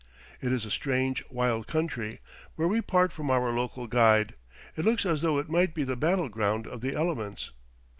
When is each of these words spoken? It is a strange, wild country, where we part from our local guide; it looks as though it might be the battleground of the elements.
It 0.41 0.51
is 0.51 0.65
a 0.65 0.71
strange, 0.71 1.23
wild 1.29 1.67
country, 1.67 2.21
where 2.55 2.67
we 2.67 2.81
part 2.81 3.11
from 3.11 3.29
our 3.29 3.51
local 3.51 3.85
guide; 3.85 4.33
it 4.75 4.83
looks 4.83 5.05
as 5.05 5.21
though 5.21 5.37
it 5.37 5.47
might 5.47 5.75
be 5.75 5.83
the 5.83 5.95
battleground 5.95 6.65
of 6.65 6.81
the 6.81 6.95
elements. 6.95 7.51